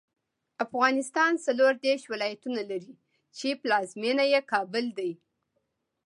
[0.65, 2.93] افغانستان څلوردېرش ولایتونه لري،
[3.37, 5.11] چې پلازمېنه یې کابل دی.